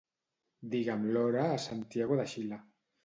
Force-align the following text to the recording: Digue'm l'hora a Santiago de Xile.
Digue'm 0.71 1.05
l'hora 1.17 1.43
a 1.49 1.59
Santiago 1.69 2.21
de 2.21 2.29
Xile. 2.33 2.61